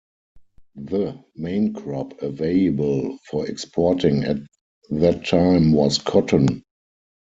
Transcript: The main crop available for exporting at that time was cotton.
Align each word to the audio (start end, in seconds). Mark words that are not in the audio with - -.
The 0.83 1.23
main 1.35 1.73
crop 1.73 2.23
available 2.23 3.19
for 3.29 3.47
exporting 3.47 4.23
at 4.23 4.37
that 4.89 5.27
time 5.27 5.73
was 5.73 5.99
cotton. 5.99 6.63